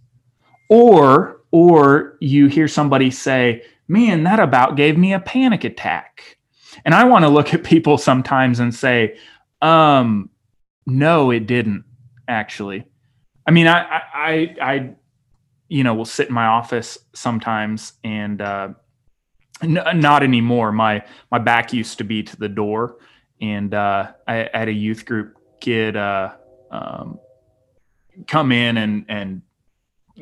[0.69, 6.37] Or, or you hear somebody say, man, that about gave me a panic attack.
[6.85, 9.17] And I want to look at people sometimes and say,
[9.61, 10.29] um,
[10.85, 11.83] no, it didn't
[12.27, 12.85] actually.
[13.45, 14.89] I mean, I, I, I,
[15.67, 18.69] you know, will sit in my office sometimes and uh,
[19.61, 20.71] n- not anymore.
[20.71, 22.97] My my back used to be to the door,
[23.41, 26.33] and uh, I, I had a youth group kid uh,
[26.69, 27.19] um,
[28.27, 29.41] come in and and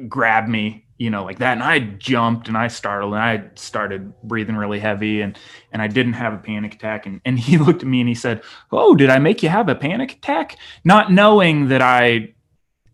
[0.08, 4.14] grab me, you know, like that, and I jumped and I startled and I started
[4.24, 5.38] breathing really heavy, and
[5.74, 8.16] and I didn't have a panic attack, and and he looked at me and he
[8.16, 12.34] said, "Oh, did I make you have a panic attack?" Not knowing that I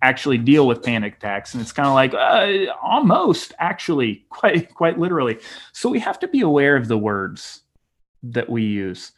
[0.01, 1.53] actually deal with panic attacks.
[1.53, 5.39] And it's kind of like uh, almost actually quite quite literally.
[5.73, 7.61] So we have to be aware of the words
[8.23, 9.11] that we use.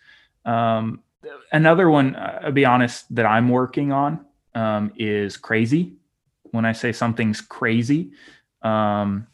[0.46, 1.04] Um,
[1.52, 5.94] another one uh, i'll be honest that i'm working on um, is crazy
[6.52, 8.12] when i say something's crazy
[8.62, 9.28] um,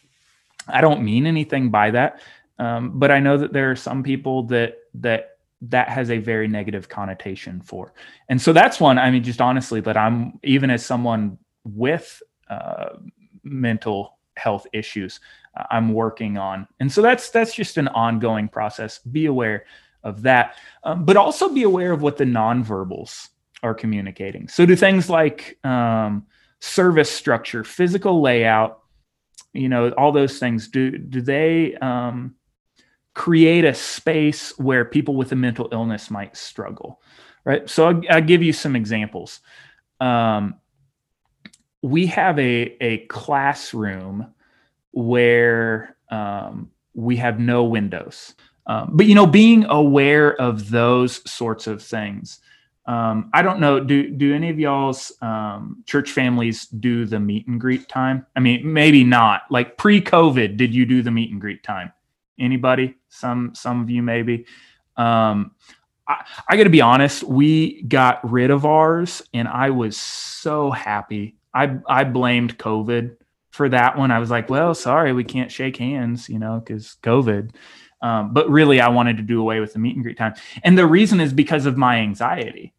[0.67, 2.21] i don't mean anything by that
[2.59, 5.35] um, but i know that there are some people that that
[5.69, 7.93] that has a very negative connotation for.
[8.29, 12.97] And so that's one, I mean, just honestly, that I'm, even as someone with uh,
[13.43, 15.19] mental health issues,
[15.57, 16.67] uh, I'm working on.
[16.79, 18.99] And so that's, that's just an ongoing process.
[18.99, 19.65] Be aware
[20.05, 20.55] of that.
[20.83, 23.29] Um, but also be aware of what the nonverbals
[23.63, 24.47] are communicating.
[24.47, 26.25] So do things like um,
[26.61, 28.81] service structure, physical layout,
[29.51, 30.67] you know, all those things.
[30.69, 32.35] Do do they um,
[33.13, 37.01] create a space where people with a mental illness might struggle?
[37.43, 37.69] Right.
[37.69, 39.41] So I'll, I'll give you some examples.
[39.99, 40.55] Um,
[41.81, 44.33] we have a a classroom
[44.91, 48.35] where um, we have no windows.
[48.67, 52.39] Um, but you know, being aware of those sorts of things.
[52.87, 53.79] Um, I don't know.
[53.79, 58.25] Do do any of y'all's um, church families do the meet and greet time?
[58.35, 59.43] I mean, maybe not.
[59.49, 61.91] Like pre-COVID, did you do the meet and greet time?
[62.39, 62.95] Anybody?
[63.09, 64.45] Some some of you maybe.
[64.97, 65.51] Um,
[66.07, 67.23] I, I got to be honest.
[67.23, 71.37] We got rid of ours, and I was so happy.
[71.53, 73.15] I I blamed COVID
[73.49, 74.11] for that one.
[74.11, 77.51] I was like, well, sorry, we can't shake hands, you know, because COVID.
[78.05, 80.35] Um, but really, I wanted to do away with the meet and greet time.
[80.63, 82.71] And the reason is because of my anxiety.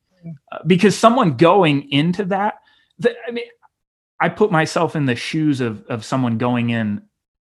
[0.53, 2.61] Uh, because someone going into that,
[3.01, 3.47] the, I mean,
[4.20, 7.03] I put myself in the shoes of, of someone going in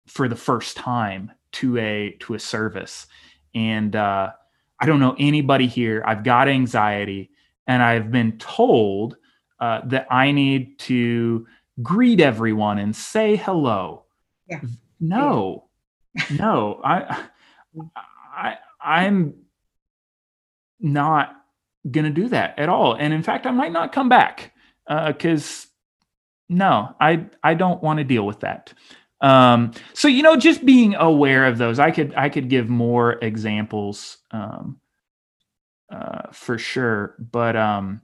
[0.05, 3.07] for the first time to a to a service,
[3.53, 4.31] and uh,
[4.79, 6.03] I don't know anybody here.
[6.05, 7.31] I've got anxiety,
[7.67, 9.17] and I've been told
[9.59, 11.45] uh, that I need to
[11.83, 14.05] greet everyone and say hello.
[14.49, 14.61] Yeah.
[14.99, 15.67] No,
[16.31, 17.27] no, I,
[17.95, 19.33] I, I'm
[20.79, 21.35] not
[21.89, 22.93] gonna do that at all.
[22.93, 24.53] And in fact, I might not come back
[24.87, 25.67] because uh,
[26.49, 28.73] no, I, I don't want to deal with that.
[29.19, 33.13] Um, so you know, just being aware of those, I could, I could give more
[33.13, 34.79] examples um,
[35.91, 38.01] uh, for sure, but um,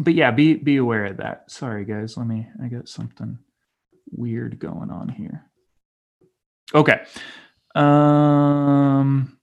[0.00, 1.50] but yeah, be be aware of that.
[1.50, 3.38] Sorry guys, let me I got something
[4.10, 5.44] weird going on here.
[6.74, 7.04] Okay.
[7.74, 9.38] Um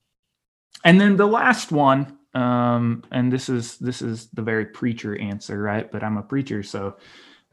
[0.84, 5.60] and then the last one um and this is this is the very preacher answer,
[5.60, 5.90] right?
[5.90, 6.96] But I'm a preacher so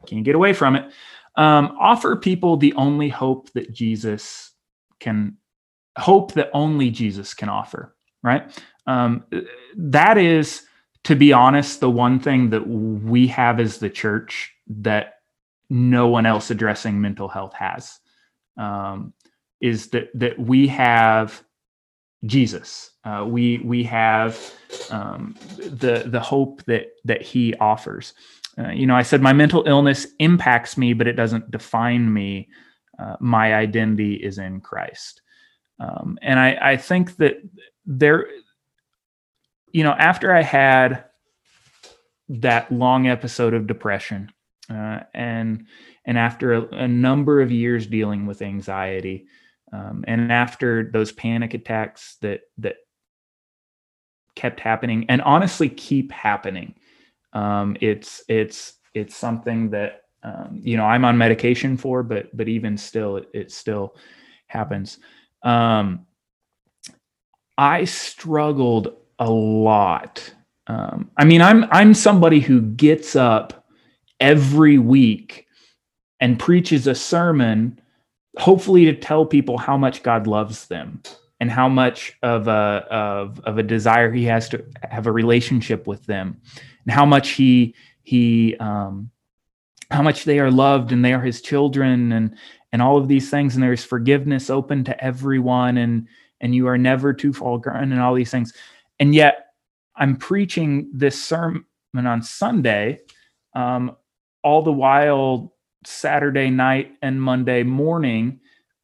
[0.02, 0.92] I can't get away from it.
[1.36, 4.52] Um offer people the only hope that Jesus
[5.00, 5.36] can
[5.98, 8.50] hope that only Jesus can offer, right?
[8.86, 9.24] Um
[9.76, 10.62] that is
[11.04, 15.14] to be honest, the one thing that we have as the church that
[15.70, 17.98] no one else addressing mental health has
[18.58, 19.12] um,
[19.60, 21.42] is that that we have
[22.24, 22.90] Jesus.
[23.04, 24.38] Uh, we we have
[24.90, 28.14] um, the the hope that that He offers.
[28.58, 32.48] Uh, you know, I said my mental illness impacts me, but it doesn't define me.
[32.98, 35.22] Uh, my identity is in Christ,
[35.78, 37.40] um, and I, I think that
[37.86, 38.26] there
[39.72, 41.04] you know, after I had
[42.28, 44.30] that long episode of depression,
[44.70, 45.66] uh, and
[46.04, 49.26] and after a, a, number of years dealing with anxiety,
[49.72, 52.76] um, and after those panic attacks that that
[54.34, 56.74] kept happening and honestly keep happening,
[57.32, 62.48] um, it's it's it's something that um, you know I'm on medication for, but but
[62.48, 63.96] even still, it, it still
[64.46, 64.98] happens.
[65.42, 66.06] Um,
[67.56, 70.32] I struggled a lot.
[70.66, 73.66] Um, I mean, I'm I'm somebody who gets up
[74.20, 75.46] every week
[76.20, 77.80] and preaches a sermon,
[78.38, 81.02] hopefully to tell people how much God loves them
[81.40, 85.86] and how much of a of, of a desire He has to have a relationship
[85.86, 86.40] with them,
[86.84, 89.10] and how much He He um,
[89.90, 92.36] how much they are loved and they are His children and
[92.72, 93.54] and all of these things.
[93.54, 96.08] And there's forgiveness open to everyone and
[96.40, 98.52] and you are never too far gone and all these things.
[99.00, 99.46] And yet,
[99.96, 101.64] I'm preaching this sermon
[101.94, 103.00] on Sunday,
[103.54, 103.96] um,
[104.42, 105.52] all the while
[105.84, 108.40] Saturday night and Monday morning,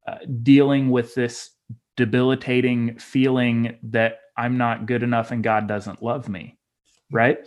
[0.06, 1.50] uh, dealing with this
[1.96, 6.58] debilitating feeling that I'm not good enough and God doesn't love me.
[7.10, 7.38] Right.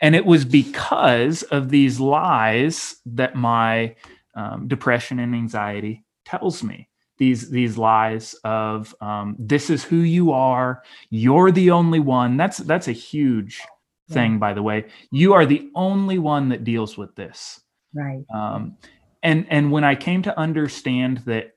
[0.00, 3.96] And it was because of these lies that my
[4.34, 6.88] um, depression and anxiety tells me.
[7.16, 10.82] These these lies of um, this is who you are.
[11.10, 12.36] You're the only one.
[12.36, 13.62] That's that's a huge
[14.10, 14.86] thing by the way.
[15.12, 17.60] You are the only one that deals with this
[17.94, 18.76] right um,
[19.22, 21.52] and and when i came to understand that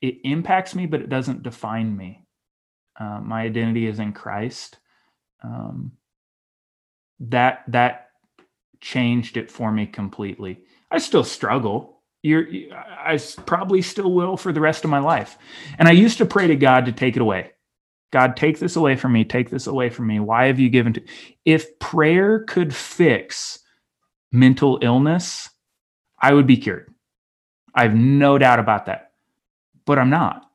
[0.00, 2.24] it impacts me but it doesn't define me
[2.98, 4.78] uh, my identity is in christ
[5.42, 5.92] um,
[7.20, 8.08] that that
[8.80, 14.60] changed it for me completely i still struggle you're, I probably still will for the
[14.60, 15.36] rest of my life.
[15.78, 17.50] And I used to pray to God to take it away.
[18.12, 19.24] God, take this away from me.
[19.24, 20.20] Take this away from me.
[20.20, 21.02] Why have you given to?
[21.44, 23.58] If prayer could fix
[24.34, 25.48] mental illness,
[26.20, 26.92] I would be cured.
[27.74, 29.12] I have no doubt about that.
[29.86, 30.50] But I'm not.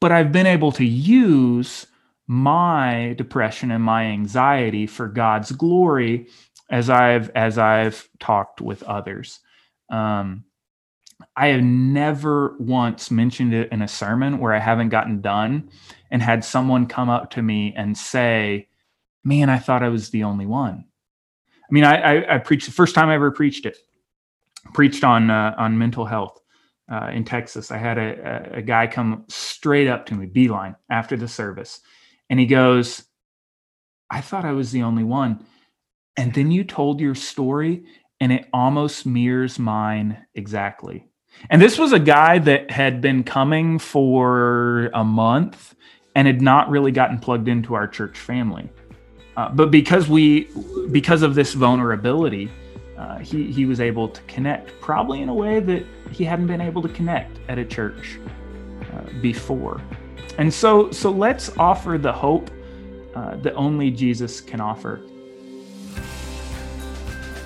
[0.00, 1.86] But I've been able to use
[2.26, 6.26] my depression and my anxiety for God's glory
[6.68, 9.40] as I've as I've talked with others.
[9.88, 10.44] Um,
[11.36, 15.70] I have never once mentioned it in a sermon where I haven't gotten done
[16.10, 18.68] and had someone come up to me and say,
[19.22, 20.86] "Man, I thought I was the only one."
[21.68, 23.78] I mean, I, I, I preached the first time I ever preached it.
[24.74, 26.40] Preached on uh, on mental health
[26.90, 27.70] uh, in Texas.
[27.70, 31.80] I had a, a, a guy come straight up to me, beeline, after the service,
[32.30, 33.04] and he goes,
[34.10, 35.46] "I thought I was the only one."
[36.16, 37.84] And then you told your story,
[38.20, 41.06] and it almost mirrors mine exactly.
[41.48, 45.74] And this was a guy that had been coming for a month
[46.14, 48.68] and had not really gotten plugged into our church family.
[49.36, 50.48] Uh, but because we,
[50.90, 52.50] because of this vulnerability,
[52.96, 56.62] uh, he he was able to connect, probably in a way that he hadn't been
[56.62, 58.18] able to connect at a church
[58.92, 59.80] uh, before.
[60.38, 62.50] And so so let's offer the hope
[63.14, 65.00] uh, that only Jesus can offer.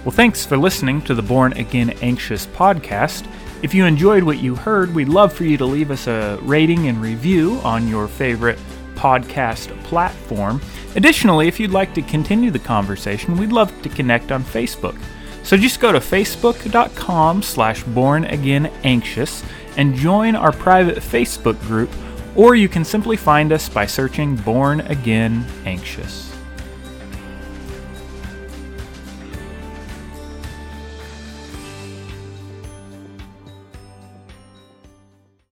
[0.05, 3.27] Well, thanks for listening to the Born Again Anxious podcast.
[3.63, 6.89] If you enjoyed what you heard, we'd love for you to leave us a rating
[6.89, 8.59] and review on your favorite
[8.95, 10.10] podcast platform.
[10.97, 14.99] Additionally, if you'd like to continue the conversation, we'd love to connect on Facebook.
[15.43, 19.45] So just go to facebook.com slash bornagainanxious
[19.77, 21.91] and join our private Facebook group,
[22.37, 26.30] or you can simply find us by searching Born Again Anxious.